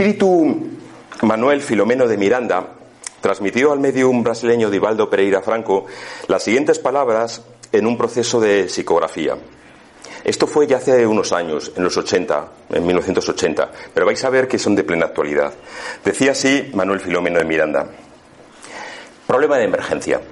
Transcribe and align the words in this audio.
espíritu 0.00 0.56
Manuel 1.20 1.60
Filomeno 1.60 2.08
de 2.08 2.16
Miranda 2.16 2.66
transmitió 3.20 3.70
al 3.70 3.80
medium 3.80 4.22
brasileño 4.22 4.70
Divaldo 4.70 5.10
Pereira 5.10 5.42
Franco 5.42 5.84
las 6.26 6.42
siguientes 6.42 6.78
palabras 6.78 7.42
en 7.70 7.86
un 7.86 7.98
proceso 7.98 8.40
de 8.40 8.70
psicografía. 8.70 9.36
Esto 10.24 10.46
fue 10.46 10.66
ya 10.66 10.78
hace 10.78 11.06
unos 11.06 11.34
años, 11.34 11.72
en 11.76 11.84
los 11.84 11.98
80, 11.98 12.48
en 12.70 12.86
1980, 12.86 13.70
pero 13.92 14.06
vais 14.06 14.24
a 14.24 14.30
ver 14.30 14.48
que 14.48 14.58
son 14.58 14.74
de 14.74 14.84
plena 14.84 15.04
actualidad. 15.04 15.52
Decía 16.02 16.32
así 16.32 16.70
Manuel 16.72 17.00
Filomeno 17.00 17.38
de 17.38 17.44
Miranda. 17.44 17.86
Problema 19.26 19.58
de 19.58 19.64
emergencia. 19.64 20.22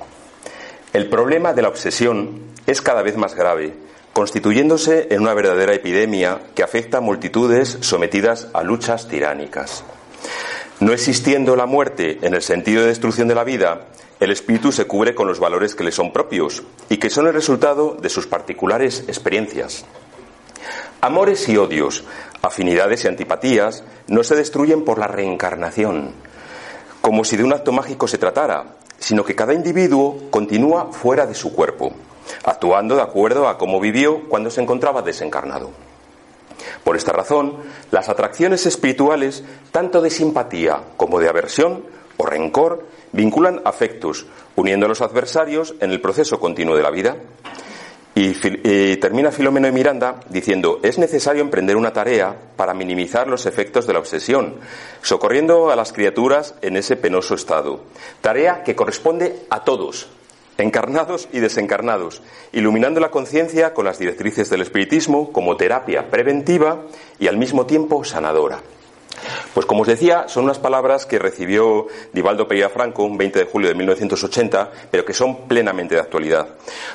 El 0.95 1.11
problema 1.11 1.53
de 1.53 1.61
la 1.61 1.69
obsesión 1.69 2.41
es 2.67 2.81
cada 2.81 3.03
vez 3.03 3.19
más 3.19 3.35
grave 3.35 3.75
constituyéndose 4.19 5.07
en 5.11 5.21
una 5.21 5.33
verdadera 5.33 5.75
epidemia 5.75 6.41
que 6.57 6.65
afecta 6.65 6.99
a 6.99 7.01
multitudes 7.01 7.79
sometidas 7.83 8.49
a 8.53 8.65
luchas 8.65 9.07
tiránicas. 9.07 9.85
No 10.81 10.93
existiendo 10.93 11.55
la 11.55 11.67
muerte 11.67 12.19
en 12.23 12.35
el 12.35 12.43
sentido 12.43 12.83
de 12.83 12.89
destrucción 12.89 13.29
de 13.29 13.37
la 13.37 13.45
vida, 13.45 13.83
el 14.19 14.33
espíritu 14.33 14.73
se 14.73 14.89
cubre 14.89 15.15
con 15.15 15.29
los 15.29 15.39
valores 15.39 15.77
que 15.77 15.85
le 15.85 15.93
son 15.93 16.13
propios 16.13 16.65
y 16.89 16.97
que 16.97 17.11
son 17.11 17.29
el 17.29 17.33
resultado 17.33 17.97
de 18.03 18.09
sus 18.09 18.27
particulares 18.27 19.05
experiencias. 19.07 19.85
Amores 21.01 21.49
y 21.49 21.57
odios, 21.57 22.03
afinidades 22.43 23.05
y 23.05 23.07
antipatías 23.07 23.85
no 24.09 24.25
se 24.25 24.35
destruyen 24.35 24.85
por 24.85 24.99
la 24.99 25.07
reencarnación, 25.07 26.11
como 27.01 27.23
si 27.23 27.37
de 27.37 27.45
un 27.45 27.53
acto 27.53 27.71
mágico 27.71 28.09
se 28.09 28.19
tratara, 28.19 28.79
sino 28.99 29.23
que 29.23 29.37
cada 29.37 29.55
individuo 29.55 30.25
continúa 30.33 30.93
fuera 30.93 31.25
de 31.25 31.37
su 31.37 31.53
cuerpo 31.53 31.95
actuando 32.45 32.97
de 32.97 33.03
acuerdo 33.03 33.49
a 33.49 33.59
cómo 33.59 33.81
vivió 33.81 34.29
cuando 34.29 34.51
se 34.51 34.61
encontraba 34.61 35.03
desencarnado. 35.03 35.71
Por 36.85 36.97
esta 36.97 37.13
razón, 37.13 37.57
las 37.91 38.09
atracciones 38.09 38.67
espirituales, 38.67 39.45
tanto 39.71 40.01
de 40.01 40.11
simpatía 40.11 40.81
como 40.97 41.21
de 41.21 41.29
aversión 41.29 41.85
o 42.17 42.27
rencor, 42.27 42.85
vinculan 43.13 43.61
afectos, 43.65 44.27
uniendo 44.57 44.87
a 44.87 44.89
los 44.89 45.03
adversarios 45.03 45.75
en 45.81 45.91
el 45.91 46.01
proceso 46.01 46.41
continuo 46.41 46.77
de 46.77 46.83
la 46.83 46.91
vida. 46.91 47.17
Y, 48.15 48.97
termina 48.97 49.31
Filomeno 49.31 49.67
de 49.67 49.73
Miranda 49.73 50.19
diciendo, 50.29 50.81
es 50.83 50.99
necesario 50.99 51.41
emprender 51.41 51.77
una 51.77 51.93
tarea 51.93 52.35
para 52.57 52.75
minimizar 52.75 53.29
los 53.29 53.47
efectos 53.47 53.87
de 53.87 53.93
la 53.93 54.01
obsesión, 54.01 54.57
socorriendo 55.03 55.71
a 55.71 55.77
las 55.77 55.93
criaturas 55.93 56.57
en 56.61 56.77
ese 56.77 56.97
penoso 56.97 57.37
estado. 57.37 57.83
Tarea 58.21 58.65
que 58.65 58.75
corresponde 58.75 59.47
a 59.51 59.63
todos, 59.63 60.09
encarnados 60.59 61.29
y 61.33 61.39
desencarnados, 61.39 62.23
iluminando 62.53 63.01
la 63.01 63.11
conciencia 63.11 63.73
con 63.73 63.85
las 63.85 63.99
directrices 63.99 64.51
del 64.51 64.63
espiritismo 64.63 65.33
como 65.33 65.57
terapia 65.57 66.11
preventiva 66.11 66.83
y 67.19 67.29
al 67.29 67.39
mismo 67.39 67.65
tiempo 67.65 68.05
sanadora. 68.05 68.61
Pues 69.55 69.67
como 69.67 69.83
os 69.83 69.89
decía, 69.89 70.29
son 70.29 70.45
unas 70.45 70.59
palabras 70.59 71.07
que 71.07 71.19
recibió 71.19 71.87
Divaldo 72.13 72.47
Pereira 72.47 72.69
Franco 72.69 73.05
un 73.05 73.19
20 73.19 73.41
de 73.41 73.45
julio 73.47 73.69
de 73.69 73.75
1980, 73.75 74.71
pero 74.91 75.05
que 75.05 75.15
son 75.15 75.49
plenamente 75.49 75.95
de 75.95 76.01
actualidad. 76.01 76.49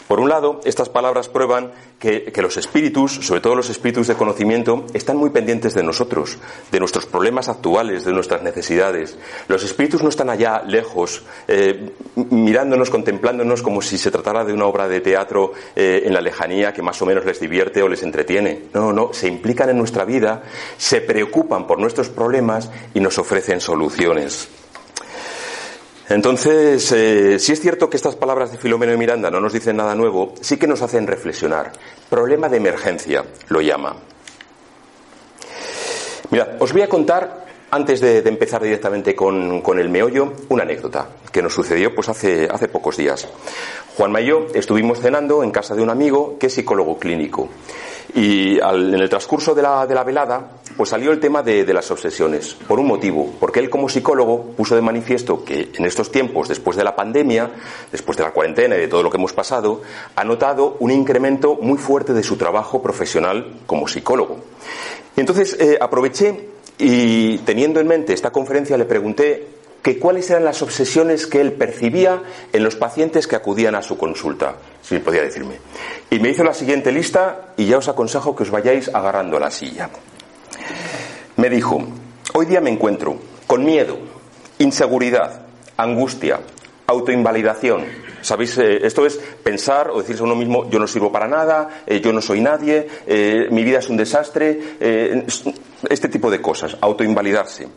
Por 0.08 0.20
un 0.20 0.30
lado, 0.30 0.62
estas 0.64 0.90
palabras 0.90 1.28
prueban 1.30 1.72
que, 2.04 2.42
los 2.42 2.58
espíritus, 2.58 3.14
sobre 3.14 3.40
todo 3.40 3.56
los 3.56 3.70
espíritus 3.70 4.08
de 4.08 4.16
conocimiento, 4.16 4.86
están 4.94 5.16
muy 5.16 5.30
pendientes 5.30 5.74
de 5.74 5.84
nosotros, 5.84 6.38
de 6.70 6.80
nuestros 6.80 7.06
problemas 7.06 7.48
actuales, 7.48 8.04
de 8.04 8.12
nuestras 8.12 8.44
necesidades. 8.44 9.18
Los 9.48 9.64
espíritus 9.64 10.04
no 10.04 10.10
están 10.10 10.30
allá 10.30 10.62
lejos, 10.68 11.24
eh, 11.48 11.92
mirándonos, 12.30 12.90
contemplándonos 12.90 13.62
como 13.62 13.82
si 13.82 13.98
se 13.98 14.12
tratara 14.12 14.44
de 14.44 14.52
una 14.52 14.66
obra 14.66 14.90
de 14.90 15.00
teatro 15.00 15.54
eh, 15.78 16.04
en 16.06 16.14
la 16.14 16.20
lejanía 16.20 16.74
que 16.74 16.82
más 16.82 17.02
o 17.02 17.06
menos 17.06 17.24
les 17.24 17.40
divierte 17.40 17.82
o 17.82 17.88
les 17.88 18.04
entretiene. 18.04 18.64
No, 18.74 18.92
no, 18.92 19.14
se 19.14 19.30
implican 19.30 19.70
en 19.70 19.78
nuestra 19.78 20.04
vida, 20.04 20.44
se 20.78 21.00
preocupan 21.00 21.66
por 21.66 21.80
nuestros 21.80 22.10
problemas 22.10 22.70
y 22.94 23.00
nos 23.00 23.18
ofrecen 23.18 23.62
soluciones. 23.62 24.50
Entonces, 26.10 26.92
eh, 26.92 27.40
si 27.40 27.54
es 27.54 27.62
cierto 27.62 27.90
que 27.90 27.98
estas 27.98 28.16
palabras 28.16 28.52
de 28.52 28.58
Filomeno 28.58 28.94
y 28.94 28.98
Miranda 28.98 29.32
no 29.32 29.40
nos 29.40 29.54
dicen 29.54 29.78
nada 29.78 29.96
nuevo, 29.96 30.34
sí 30.42 30.58
que 30.58 30.68
nos 30.68 30.82
hacen 30.82 31.08
reflexionar. 31.08 31.72
Problema 32.10 32.50
de 32.50 32.58
emergencia, 32.58 33.24
lo 33.48 33.62
llama. 33.62 33.96
Mirad, 36.30 36.62
os 36.62 36.74
voy 36.74 36.82
a 36.82 36.90
contar, 36.90 37.46
antes 37.72 38.02
de, 38.02 38.20
empezar 38.20 38.62
directamente 38.62 39.16
con, 39.16 39.62
con, 39.62 39.80
el 39.80 39.90
meollo, 39.90 40.34
una 40.50 40.64
anécdota 40.64 41.08
que 41.32 41.42
nos 41.42 41.54
sucedió 41.54 41.96
pues 41.96 42.10
hace, 42.10 42.48
hace 42.52 42.68
pocos 42.68 42.98
días. 42.98 43.28
Juan 43.96 44.14
y 44.20 44.26
yo 44.26 44.48
estuvimos 44.54 45.00
cenando 45.00 45.44
en 45.44 45.52
casa 45.52 45.76
de 45.76 45.82
un 45.82 45.90
amigo 45.90 46.38
que 46.40 46.48
es 46.48 46.54
psicólogo 46.54 46.98
clínico. 46.98 47.50
Y 48.16 48.60
en 48.60 48.94
el 48.94 49.10
transcurso 49.10 49.56
de 49.56 49.62
la, 49.62 49.88
de 49.88 49.96
la, 49.96 50.04
velada, 50.04 50.42
pues 50.76 50.90
salió 50.90 51.12
el 51.12 51.20
tema 51.20 51.42
de, 51.42 51.66
de, 51.66 51.74
las 51.74 51.90
obsesiones, 51.90 52.54
por 52.54 52.80
un 52.80 52.88
motivo, 52.88 53.34
porque 53.40 53.60
él 53.60 53.70
como 53.70 53.90
psicólogo 53.90 54.52
puso 54.58 54.76
de 54.76 54.82
manifiesto 54.82 55.44
que 55.44 55.72
en 55.74 55.86
estos 55.86 56.12
tiempos, 56.12 56.48
después 56.48 56.78
de 56.78 56.84
la 56.84 56.96
pandemia, 56.96 57.52
después 57.92 58.18
de 58.18 58.24
la 58.24 58.32
cuarentena 58.32 58.76
y 58.76 58.80
de 58.80 58.88
todo 58.88 59.04
lo 59.04 59.10
que 59.10 59.18
hemos 59.18 59.34
pasado, 59.34 59.82
ha 60.16 60.24
notado 60.24 60.78
un 60.80 60.92
incremento 60.92 61.58
muy 61.62 61.78
fuerte 61.78 62.14
de 62.14 62.24
su 62.24 62.38
trabajo 62.38 62.82
profesional 62.82 63.62
como 63.66 63.88
psicólogo. 63.88 64.38
Y 65.16 65.20
entonces 65.20 65.58
eh, 65.60 65.78
aproveché 65.80 66.50
y 66.78 67.38
teniendo 67.40 67.80
en 67.80 67.88
mente 67.88 68.14
esta 68.14 68.32
conferencia 68.32 68.78
le 68.78 68.86
pregunté 68.86 69.48
que 69.84 70.00
cuáles 70.00 70.30
eran 70.30 70.46
las 70.46 70.62
obsesiones 70.62 71.28
que 71.28 71.42
él 71.42 71.52
percibía 71.52 72.24
en 72.54 72.64
los 72.64 72.78
pacientes 72.78 73.28
que 73.28 73.36
acudían 73.36 73.76
a 73.76 73.82
su 73.84 73.98
consulta, 73.98 74.56
si 74.82 74.98
podía 75.00 75.22
decirme. 75.22 75.58
Y 76.10 76.20
me 76.20 76.30
hizo 76.30 76.44
la 76.46 76.54
siguiente 76.54 76.92
lista 76.92 77.54
y 77.58 77.66
ya 77.66 77.78
os 77.78 77.90
aconsejo 77.90 78.34
que 78.34 78.44
os 78.44 78.50
vayáis 78.50 78.88
agarrando 78.88 79.36
a 79.36 79.42
la 79.42 79.52
silla. 79.52 79.90
Me 81.36 81.50
dijo, 81.50 81.84
hoy 82.34 82.46
día 82.46 82.62
me 82.62 82.70
encuentro 82.70 83.18
con 83.46 83.66
miedo, 83.66 83.98
inseguridad, 84.60 85.42
angustia, 85.76 86.40
autoinvalidación. 86.88 87.84
¿Sabéis? 88.22 88.58
Eh, 88.60 88.88
esto 88.88 89.06
es 89.06 89.18
pensar 89.18 89.90
o 89.90 90.00
decirse 90.00 90.22
a 90.22 90.26
uno 90.26 90.36
mismo, 90.36 90.70
yo 90.70 90.80
no 90.80 90.88
sirvo 90.88 91.12
para 91.12 91.28
nada, 91.28 91.84
eh, 91.86 92.00
yo 92.00 92.14
no 92.14 92.22
soy 92.22 92.40
nadie, 92.40 92.88
eh, 93.06 93.48
mi 93.52 93.66
vida 93.66 93.80
es 93.80 93.90
un 93.90 93.98
desastre, 93.98 94.78
este 95.90 96.08
tipo 96.08 96.32
de 96.32 96.42
cosas, 96.42 96.78
autoinvalidarse 96.80 97.68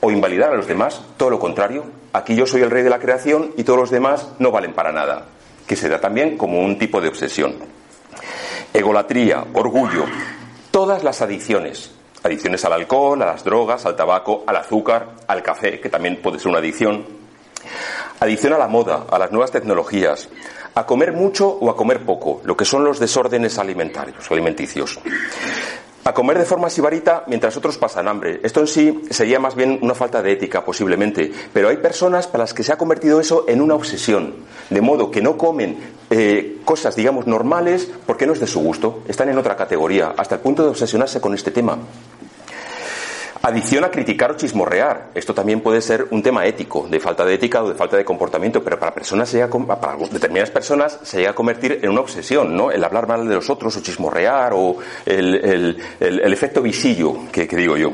o 0.00 0.10
invalidar 0.10 0.52
a 0.52 0.56
los 0.56 0.66
demás, 0.66 1.02
todo 1.16 1.30
lo 1.30 1.38
contrario. 1.38 1.84
Aquí 2.12 2.34
yo 2.34 2.46
soy 2.46 2.62
el 2.62 2.70
rey 2.70 2.82
de 2.82 2.90
la 2.90 2.98
creación 2.98 3.52
y 3.56 3.64
todos 3.64 3.78
los 3.78 3.90
demás 3.90 4.28
no 4.38 4.50
valen 4.50 4.72
para 4.72 4.92
nada, 4.92 5.26
que 5.66 5.76
se 5.76 5.88
da 5.88 6.00
también 6.00 6.36
como 6.36 6.60
un 6.60 6.78
tipo 6.78 7.00
de 7.00 7.08
obsesión. 7.08 7.56
Egolatría, 8.72 9.44
orgullo, 9.52 10.04
todas 10.70 11.04
las 11.04 11.22
adicciones, 11.22 11.92
adicciones 12.22 12.64
al 12.64 12.72
alcohol, 12.72 13.22
a 13.22 13.26
las 13.26 13.44
drogas, 13.44 13.84
al 13.86 13.96
tabaco, 13.96 14.44
al 14.46 14.56
azúcar, 14.56 15.16
al 15.26 15.42
café, 15.42 15.80
que 15.80 15.88
también 15.88 16.20
puede 16.22 16.38
ser 16.38 16.48
una 16.48 16.58
adicción, 16.58 17.04
adicción 18.20 18.52
a 18.52 18.58
la 18.58 18.68
moda, 18.68 19.06
a 19.10 19.18
las 19.18 19.32
nuevas 19.32 19.50
tecnologías, 19.50 20.28
a 20.74 20.86
comer 20.86 21.12
mucho 21.12 21.48
o 21.48 21.68
a 21.68 21.76
comer 21.76 22.04
poco, 22.04 22.40
lo 22.44 22.56
que 22.56 22.64
son 22.64 22.84
los 22.84 22.98
desórdenes 22.98 23.58
alimentarios, 23.58 24.30
alimenticios 24.30 24.98
a 26.04 26.14
comer 26.14 26.38
de 26.38 26.44
forma 26.44 26.70
sibarita 26.70 27.24
mientras 27.26 27.56
otros 27.56 27.78
pasan 27.78 28.08
hambre. 28.08 28.40
Esto 28.42 28.60
en 28.60 28.66
sí 28.66 29.02
sería 29.10 29.38
más 29.38 29.54
bien 29.54 29.78
una 29.82 29.94
falta 29.94 30.22
de 30.22 30.32
ética, 30.32 30.64
posiblemente. 30.64 31.30
Pero 31.52 31.68
hay 31.68 31.76
personas 31.76 32.26
para 32.26 32.44
las 32.44 32.54
que 32.54 32.62
se 32.62 32.72
ha 32.72 32.78
convertido 32.78 33.20
eso 33.20 33.44
en 33.48 33.60
una 33.60 33.74
obsesión. 33.74 34.34
De 34.70 34.80
modo 34.80 35.10
que 35.10 35.20
no 35.20 35.36
comen 35.36 35.78
eh, 36.10 36.58
cosas, 36.64 36.96
digamos, 36.96 37.26
normales 37.26 37.90
porque 38.06 38.26
no 38.26 38.32
es 38.32 38.40
de 38.40 38.46
su 38.46 38.60
gusto. 38.60 39.02
Están 39.08 39.28
en 39.28 39.38
otra 39.38 39.56
categoría, 39.56 40.14
hasta 40.16 40.36
el 40.36 40.40
punto 40.40 40.62
de 40.62 40.70
obsesionarse 40.70 41.20
con 41.20 41.34
este 41.34 41.50
tema. 41.50 41.78
Adicción 43.42 43.84
a 43.84 43.90
criticar 43.90 44.32
o 44.32 44.36
chismorrear. 44.36 45.12
Esto 45.14 45.32
también 45.32 45.62
puede 45.62 45.80
ser 45.80 46.08
un 46.10 46.22
tema 46.22 46.44
ético, 46.44 46.86
de 46.86 47.00
falta 47.00 47.24
de 47.24 47.32
ética 47.32 47.62
o 47.62 47.70
de 47.70 47.74
falta 47.74 47.96
de 47.96 48.04
comportamiento, 48.04 48.62
pero 48.62 48.78
para 48.78 48.92
personas 48.92 49.30
se 49.30 49.46
para 49.48 49.96
determinadas 49.96 50.50
personas 50.50 50.98
se 51.02 51.18
llega 51.18 51.30
a 51.30 51.34
convertir 51.34 51.80
en 51.80 51.88
una 51.88 52.02
obsesión, 52.02 52.54
¿no? 52.54 52.70
El 52.70 52.84
hablar 52.84 53.08
mal 53.08 53.26
de 53.26 53.34
los 53.34 53.48
otros 53.48 53.74
o 53.78 53.80
chismorrear 53.80 54.52
o 54.54 54.76
el, 55.06 55.80
efecto 56.00 56.60
visillo 56.60 57.30
que, 57.32 57.48
que 57.48 57.56
digo 57.56 57.78
yo. 57.78 57.92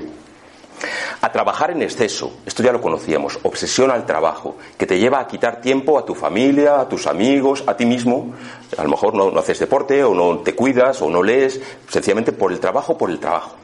a 1.20 1.31
trabajar 1.31 1.70
en 1.70 1.82
exceso, 1.82 2.38
esto 2.44 2.64
ya 2.64 2.72
lo 2.72 2.81
conocíamos, 2.81 3.38
obsesión 3.44 3.93
al 3.93 4.04
trabajo, 4.04 4.56
que 4.76 4.84
te 4.84 4.98
lleva 4.98 5.20
a 5.20 5.28
quitar 5.28 5.60
tiempo 5.60 5.96
a 5.96 6.04
tu 6.04 6.16
familia, 6.16 6.81
a 6.81 6.88
tus 6.88 7.06
amigos, 7.06 7.62
a 7.69 7.76
ti 7.76 7.87
mismo, 7.87 8.34
a 8.76 8.82
lo 8.82 8.88
mejor 8.88 9.14
no, 9.14 9.31
no 9.31 9.38
haces 9.38 9.60
deporte 9.60 10.02
o 10.02 10.12
no 10.12 10.40
te 10.40 10.56
cuidas 10.56 11.00
o 11.02 11.08
no 11.08 11.22
lees, 11.22 11.60
sencillamente 11.88 12.32
por 12.32 12.50
el 12.50 12.58
trabajo, 12.58 12.98
por 12.98 13.10
el 13.10 13.20
trabajo. 13.20 13.54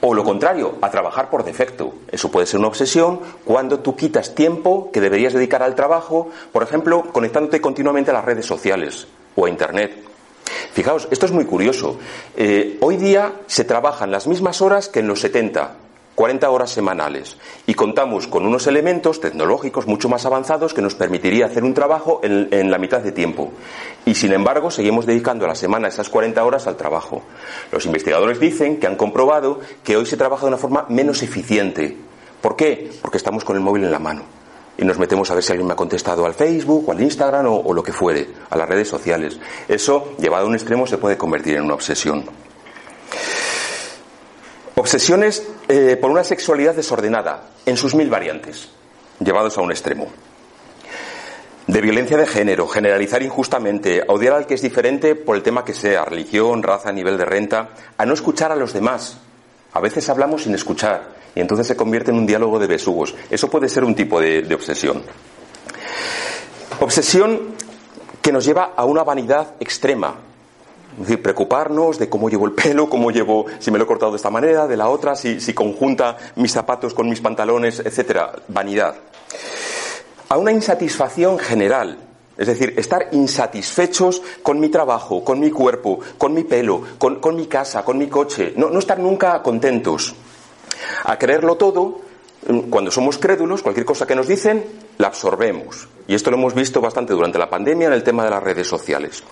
O 0.00 0.14
lo 0.14 0.22
contrario, 0.22 0.76
a 0.80 0.90
trabajar 0.90 1.28
por 1.28 1.44
defecto. 1.44 1.94
Eso 2.10 2.30
puede 2.30 2.46
ser 2.46 2.60
una 2.60 2.68
obsesión 2.68 3.20
cuando 3.44 3.80
tú 3.80 3.96
quitas 3.96 4.34
tiempo 4.34 4.90
que 4.92 5.00
deberías 5.00 5.32
dedicar 5.32 5.62
al 5.62 5.74
trabajo, 5.74 6.30
por 6.52 6.62
ejemplo, 6.62 7.04
conectándote 7.12 7.60
continuamente 7.60 8.10
a 8.10 8.14
las 8.14 8.24
redes 8.24 8.46
sociales 8.46 9.08
o 9.34 9.46
a 9.46 9.50
Internet. 9.50 10.08
Fijaos, 10.72 11.08
esto 11.10 11.26
es 11.26 11.32
muy 11.32 11.44
curioso. 11.44 11.98
Eh, 12.36 12.78
hoy 12.80 12.96
día 12.96 13.32
se 13.46 13.64
trabajan 13.64 14.10
las 14.12 14.26
mismas 14.26 14.62
horas 14.62 14.88
que 14.88 15.00
en 15.00 15.08
los 15.08 15.20
70, 15.20 15.74
40 16.18 16.50
horas 16.50 16.70
semanales 16.70 17.36
y 17.64 17.74
contamos 17.74 18.26
con 18.26 18.44
unos 18.44 18.66
elementos 18.66 19.20
tecnológicos 19.20 19.86
mucho 19.86 20.08
más 20.08 20.26
avanzados 20.26 20.74
que 20.74 20.82
nos 20.82 20.96
permitiría 20.96 21.46
hacer 21.46 21.62
un 21.62 21.74
trabajo 21.74 22.18
en, 22.24 22.72
la 22.72 22.78
mitad 22.78 23.00
de 23.02 23.12
tiempo. 23.12 23.52
Y 24.04 24.16
sin 24.16 24.32
embargo, 24.32 24.72
seguimos 24.72 25.06
dedicando 25.06 25.44
a 25.44 25.48
la 25.48 25.54
semana 25.54 25.86
esas 25.86 26.08
40 26.08 26.44
horas 26.44 26.66
al 26.66 26.76
trabajo. 26.76 27.22
Los 27.70 27.86
investigadores 27.86 28.40
dicen 28.40 28.80
que 28.80 28.88
han 28.88 28.96
comprobado 28.96 29.60
que 29.84 29.96
hoy 29.96 30.06
se 30.06 30.16
trabaja 30.16 30.42
de 30.42 30.48
una 30.48 30.56
forma 30.56 30.86
menos 30.88 31.22
eficiente. 31.22 31.96
¿Por 32.40 32.56
qué? 32.56 32.90
Porque 33.00 33.18
estamos 33.18 33.44
con 33.44 33.54
el 33.54 33.62
móvil 33.62 33.84
en 33.84 33.92
la 33.92 34.00
mano 34.00 34.22
y 34.76 34.84
nos 34.84 34.98
metemos 34.98 35.30
a 35.30 35.34
ver 35.34 35.44
si 35.44 35.52
alguien 35.52 35.68
me 35.68 35.74
ha 35.74 35.76
contestado 35.76 36.26
al 36.26 36.34
Facebook 36.34 36.88
o 36.88 36.90
al 36.90 37.00
Instagram 37.00 37.46
o, 37.46 37.60
o, 37.60 37.72
lo 37.72 37.84
que 37.84 37.92
fuere, 37.92 38.26
a 38.50 38.56
las 38.56 38.68
redes 38.68 38.88
sociales. 38.88 39.38
Eso, 39.68 40.16
llevado 40.18 40.46
a 40.46 40.48
un 40.48 40.54
extremo, 40.56 40.84
se 40.84 40.98
puede 40.98 41.16
convertir 41.16 41.58
en 41.58 41.62
una 41.62 41.74
obsesión. 41.74 42.24
Obsesiones 44.74 45.47
eh, 45.68 45.96
por 46.00 46.10
una 46.10 46.24
sexualidad 46.24 46.74
desordenada, 46.74 47.42
en 47.66 47.76
sus 47.76 47.94
mil 47.94 48.08
variantes, 48.08 48.68
llevados 49.20 49.58
a 49.58 49.60
un 49.60 49.70
extremo. 49.70 50.06
De 51.66 51.80
violencia 51.82 52.16
de 52.16 52.26
género, 52.26 52.66
generalizar 52.66 53.22
injustamente, 53.22 54.02
odiar 54.08 54.32
al 54.32 54.46
que 54.46 54.54
es 54.54 54.62
diferente 54.62 55.14
por 55.14 55.36
el 55.36 55.42
tema 55.42 55.64
que 55.64 55.74
sea, 55.74 56.06
religión, 56.06 56.62
raza, 56.62 56.90
nivel 56.90 57.18
de 57.18 57.26
renta, 57.26 57.70
a 57.98 58.06
no 58.06 58.14
escuchar 58.14 58.50
a 58.50 58.56
los 58.56 58.72
demás. 58.72 59.18
A 59.74 59.80
veces 59.80 60.08
hablamos 60.08 60.44
sin 60.44 60.54
escuchar 60.54 61.10
y 61.34 61.40
entonces 61.40 61.66
se 61.66 61.76
convierte 61.76 62.10
en 62.10 62.16
un 62.16 62.26
diálogo 62.26 62.58
de 62.58 62.66
besugos. 62.66 63.14
Eso 63.28 63.50
puede 63.50 63.68
ser 63.68 63.84
un 63.84 63.94
tipo 63.94 64.18
de 64.18 64.54
obsesión. 64.54 65.02
Obsesión 66.80 67.54
que 68.22 68.32
nos 68.32 68.46
lleva 68.46 68.72
a 68.74 68.84
una 68.86 69.04
vanidad 69.04 69.54
extrema, 69.60 70.16
es 70.98 71.06
decir, 71.06 71.22
preocuparnos 71.22 71.98
de 71.98 72.08
cómo 72.08 72.28
llevo 72.28 72.46
el 72.46 72.52
pelo, 72.52 72.90
cómo 72.90 73.12
llevo, 73.12 73.46
si 73.60 73.70
me 73.70 73.78
lo 73.78 73.84
he 73.84 73.86
cortado 73.86 74.10
de 74.10 74.16
esta 74.16 74.30
manera, 74.30 74.66
de 74.66 74.76
la 74.76 74.88
otra, 74.88 75.14
si, 75.14 75.40
si 75.40 75.54
conjunta 75.54 76.16
mis 76.34 76.50
zapatos 76.50 76.92
con 76.92 77.08
mis 77.08 77.20
pantalones, 77.20 77.78
etcétera. 77.78 78.32
Vanidad. 78.48 78.96
A 80.28 80.36
una 80.36 80.50
insatisfacción 80.50 81.38
general. 81.38 81.98
Es 82.36 82.48
decir, 82.48 82.74
estar 82.76 83.08
insatisfechos 83.12 84.22
con 84.42 84.58
mi 84.58 84.68
trabajo, 84.68 85.22
con 85.24 85.38
mi 85.38 85.50
cuerpo, 85.50 86.00
con 86.18 86.34
mi 86.34 86.42
pelo, 86.44 86.82
con, 86.98 87.20
con 87.20 87.36
mi 87.36 87.46
casa, 87.46 87.84
con 87.84 87.96
mi 87.96 88.08
coche. 88.08 88.52
No, 88.56 88.68
no 88.68 88.80
estar 88.80 88.98
nunca 88.98 89.40
contentos. 89.42 90.14
A 91.04 91.16
creerlo 91.16 91.56
todo, 91.56 92.00
cuando 92.70 92.90
somos 92.90 93.18
crédulos, 93.18 93.62
cualquier 93.62 93.86
cosa 93.86 94.06
que 94.06 94.14
nos 94.14 94.26
dicen, 94.26 94.64
la 94.98 95.08
absorbemos. 95.08 95.88
Y 96.06 96.14
esto 96.14 96.30
lo 96.30 96.36
hemos 96.36 96.54
visto 96.54 96.80
bastante 96.80 97.12
durante 97.12 97.38
la 97.38 97.50
pandemia 97.50 97.88
en 97.88 97.92
el 97.92 98.02
tema 98.02 98.24
de 98.24 98.30
las 98.30 98.42
redes 98.42 98.66
sociales. 98.66 99.22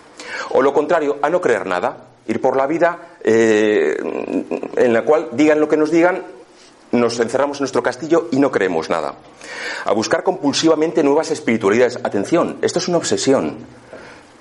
O 0.51 0.63
lo 0.63 0.73
contrario, 0.73 1.19
a 1.23 1.31
no 1.31 1.41
creer 1.41 1.67
nada, 1.67 2.09
ir 2.27 2.41
por 2.41 2.57
la 2.57 2.67
vida 2.67 3.17
eh, 3.23 3.97
en 4.77 4.93
la 4.93 5.03
cual 5.03 5.31
digan 5.33 5.61
lo 5.61 5.69
que 5.69 5.77
nos 5.77 5.91
digan, 5.91 6.23
nos 6.93 7.19
encerramos 7.19 7.59
en 7.59 7.63
nuestro 7.63 7.83
castillo 7.83 8.29
y 8.31 8.39
no 8.39 8.51
creemos 8.51 8.91
nada. 8.91 9.15
A 9.85 9.93
buscar 9.93 10.23
compulsivamente 10.23 11.03
nuevas 11.03 11.31
espiritualidades. 11.31 11.99
Atención, 12.03 12.59
esto 12.63 12.79
es 12.79 12.89
una 12.89 12.99
obsesión. 12.99 13.57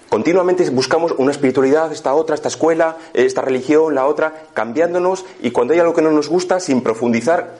Continuamente 0.09 0.69
buscamos 0.69 1.13
una 1.17 1.31
espiritualidad, 1.31 1.91
esta 1.91 2.13
otra, 2.13 2.35
esta 2.35 2.47
escuela, 2.47 2.97
esta 3.13 3.41
religión, 3.41 3.95
la 3.95 4.05
otra, 4.05 4.43
cambiándonos 4.53 5.25
y 5.41 5.51
cuando 5.51 5.73
hay 5.73 5.79
algo 5.79 5.93
que 5.93 6.01
no 6.01 6.11
nos 6.11 6.29
gusta, 6.29 6.59
sin 6.59 6.81
profundizar, 6.81 7.57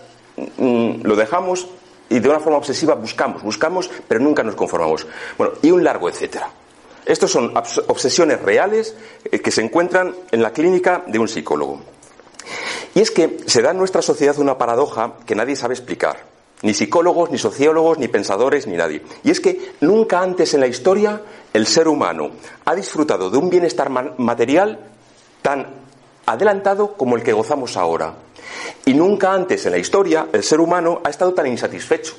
mm, 0.58 1.02
lo 1.04 1.16
dejamos 1.16 1.68
y 2.10 2.20
de 2.20 2.30
una 2.30 2.40
forma 2.40 2.58
obsesiva 2.58 2.96
buscamos, 2.96 3.44
buscamos, 3.44 3.90
pero 4.08 4.20
nunca 4.20 4.44
nos 4.44 4.56
conformamos. 4.56 5.06
Bueno, 5.38 5.54
y 5.62 5.72
un 5.72 5.84
largo 5.84 6.10
etcétera. 6.10 6.50
Estos 7.06 7.32
son 7.32 7.54
obsesiones 7.88 8.42
reales 8.42 8.96
eh, 9.26 9.40
que 9.40 9.52
se 9.52 9.62
encuentran 9.62 10.16
en 10.32 10.42
la 10.42 10.52
clínica 10.52 11.04
de 11.06 11.20
un 11.20 11.28
psicólogo. 11.28 11.82
Y 12.96 13.02
es 13.02 13.12
que 13.12 13.38
se 13.46 13.62
da 13.62 13.72
en 13.72 13.78
nuestra 13.78 14.02
sociedad 14.02 14.38
una 14.40 14.58
paradoja 14.58 15.18
que 15.26 15.36
nadie 15.36 15.56
sabe 15.56 15.76
explicar. 15.76 16.24
Ni 16.62 16.74
psicólogos, 16.74 17.30
ni 17.30 17.38
sociólogos, 17.38 18.00
ni 18.00 18.08
pensadores, 18.08 18.66
ni 18.66 18.76
nadie. 18.76 19.04
Y 19.24 19.30
es 19.30 19.40
que 19.40 19.74
nunca 19.82 20.22
antes 20.22 20.54
en 20.54 20.62
la 20.62 20.68
historia 20.68 21.22
el 21.54 21.68
ser 21.68 21.88
humano 21.88 22.32
ha 22.64 22.74
disfrutado 22.74 23.30
de 23.30 23.38
un 23.38 23.50
bienestar 23.50 23.90
material 24.18 24.80
tan 25.42 25.85
adelantado 26.26 26.94
como 26.94 27.16
el 27.16 27.24
que 27.24 27.34
gozamos 27.34 27.78
ahora. 27.78 28.16
Y 28.86 28.94
nunca 28.94 29.34
antes 29.34 29.66
en 29.66 29.72
la 29.72 29.78
historia 29.78 30.28
el 30.32 30.44
ser 30.44 30.60
humano 30.60 31.02
ha 31.04 31.10
estado 31.10 31.34
tan 31.34 31.48
insatisfecho. 31.48 32.16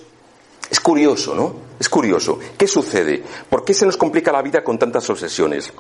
Es 0.71 0.81
curioso, 0.81 1.35
¿no? 1.35 1.55
Es 1.79 1.89
curioso. 1.89 2.39
¿Qué 2.59 2.67
sucede? 2.67 3.23
¿Por 3.49 3.65
qué 3.65 3.73
se 3.73 3.87
nos 3.87 3.97
complica 3.97 4.33
la 4.33 4.43
vida 4.43 4.65
con 4.65 4.79
tantas 4.79 5.09
obsesiones? 5.09 5.73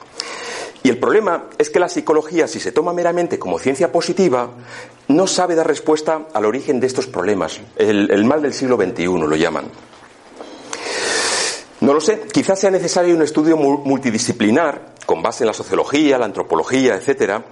Y 0.82 0.88
el 0.88 0.98
problema 0.98 1.46
es 1.58 1.70
que 1.70 1.80
la 1.80 1.88
psicología, 1.88 2.46
si 2.46 2.60
se 2.60 2.70
toma 2.70 2.92
meramente 2.92 3.38
como 3.38 3.58
ciencia 3.58 3.90
positiva, 3.90 4.50
no 5.08 5.26
sabe 5.26 5.56
dar 5.56 5.66
respuesta 5.66 6.26
al 6.32 6.44
origen 6.44 6.78
de 6.78 6.86
estos 6.86 7.08
problemas. 7.08 7.60
El, 7.76 8.10
el 8.10 8.24
mal 8.24 8.42
del 8.42 8.54
siglo 8.54 8.76
XXI 8.76 9.06
lo 9.06 9.34
llaman. 9.34 9.64
No 11.86 11.94
lo 11.94 12.00
sé, 12.00 12.22
quizás 12.32 12.58
sea 12.58 12.72
necesario 12.72 13.14
un 13.14 13.22
estudio 13.22 13.56
multidisciplinar, 13.56 14.94
con 15.06 15.22
base 15.22 15.44
en 15.44 15.46
la 15.46 15.52
sociología, 15.52 16.18
la 16.18 16.24
antropología, 16.24 16.96
etcétera, 16.96 17.44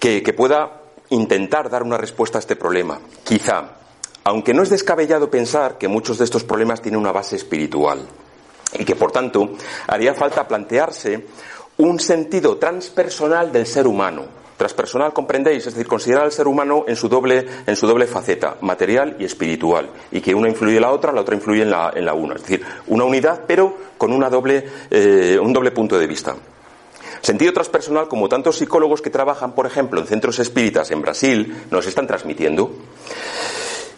que, 0.00 0.24
que 0.24 0.32
pueda 0.32 0.82
intentar 1.10 1.70
dar 1.70 1.84
una 1.84 1.96
respuesta 1.96 2.38
a 2.38 2.40
este 2.40 2.56
problema. 2.56 2.98
Quizá. 3.22 3.76
Aunque 4.24 4.52
no 4.52 4.64
es 4.64 4.70
descabellado 4.70 5.30
pensar 5.30 5.78
que 5.78 5.86
muchos 5.86 6.18
de 6.18 6.24
estos 6.24 6.42
problemas 6.42 6.82
tienen 6.82 6.98
una 6.98 7.12
base 7.12 7.36
espiritual 7.36 8.00
y 8.76 8.84
que, 8.84 8.96
por 8.96 9.12
tanto, 9.12 9.50
haría 9.86 10.14
falta 10.14 10.48
plantearse 10.48 11.24
un 11.76 12.00
sentido 12.00 12.56
transpersonal 12.56 13.52
del 13.52 13.68
ser 13.68 13.86
humano. 13.86 14.24
Transpersonal, 14.56 15.12
comprendéis, 15.12 15.66
es 15.66 15.74
decir, 15.74 15.86
considerar 15.86 16.24
al 16.24 16.32
ser 16.32 16.46
humano 16.46 16.84
en 16.88 16.96
su 16.96 17.08
doble, 17.08 17.46
en 17.66 17.76
su 17.76 17.86
doble 17.86 18.06
faceta, 18.06 18.56
material 18.62 19.16
y 19.18 19.24
espiritual, 19.24 19.90
y 20.10 20.20
que 20.20 20.34
una 20.34 20.48
influye 20.48 20.76
en 20.76 20.82
la 20.82 20.92
otra, 20.92 21.12
la 21.12 21.20
otra 21.20 21.34
influye 21.34 21.62
en 21.62 21.70
la, 21.70 21.92
en 21.94 22.04
la 22.06 22.14
una. 22.14 22.36
Es 22.36 22.42
decir, 22.42 22.64
una 22.86 23.04
unidad, 23.04 23.42
pero 23.46 23.76
con 23.98 24.12
una 24.12 24.30
doble, 24.30 24.66
eh, 24.90 25.38
un 25.40 25.52
doble 25.52 25.72
punto 25.72 25.98
de 25.98 26.06
vista. 26.06 26.34
Sentido 27.20 27.52
transpersonal, 27.52 28.08
como 28.08 28.28
tantos 28.28 28.56
psicólogos 28.56 29.02
que 29.02 29.10
trabajan, 29.10 29.52
por 29.52 29.66
ejemplo, 29.66 30.00
en 30.00 30.06
centros 30.06 30.38
espíritas 30.38 30.90
en 30.90 31.02
Brasil, 31.02 31.64
nos 31.70 31.86
están 31.86 32.06
transmitiendo. 32.06 32.70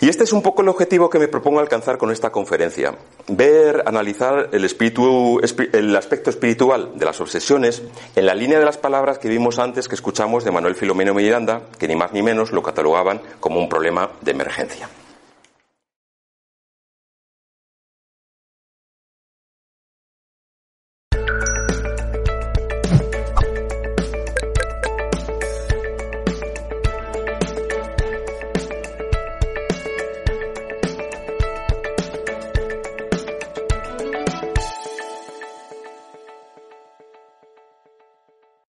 Y 0.01 0.09
este 0.09 0.23
es 0.23 0.33
un 0.33 0.43
poco 0.43 0.63
el 0.63 0.69
objetivo 0.69 1.11
que 1.11 1.19
me 1.19 1.27
propongo 1.27 1.59
alcanzar 1.59 1.99
con 1.99 2.13
esta 2.13 2.31
conferencia. 2.31 2.95
Ver, 3.27 3.83
analizar 3.85 4.49
el, 4.53 4.65
aspecto 4.65 6.31
espiritual 6.31 6.93
de 6.95 7.05
las 7.05 7.21
obsesiones 7.21 7.83
en 8.15 8.27
la 8.27 8.35
línea 8.35 8.61
de 8.61 8.65
las 8.65 8.79
palabras 8.79 9.19
que 9.19 9.29
vimos 9.29 9.59
antes 9.59 9.89
que 9.89 9.97
escuchamos 9.97 10.45
de 10.45 10.53
Manuel 10.53 10.77
Filomeno 10.77 11.15
Miranda, 11.15 11.63
que 11.79 11.89
ni 11.89 11.97
más 11.97 12.13
ni 12.13 12.23
menos 12.23 12.53
lo 12.53 12.63
catalogaban 12.63 13.21
como 13.41 13.59
un 13.59 13.69
problema 13.69 14.11
de 14.21 14.31
emergencia. 14.31 14.89